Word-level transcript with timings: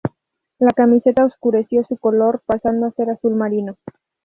La 0.57 0.71
camiseta 0.71 1.23
oscureció 1.25 1.83
su 1.85 1.95
color, 1.95 2.41
pasando 2.47 2.87
a 2.87 2.91
ser 2.93 3.11
azul 3.11 3.35
marino. 3.35 3.75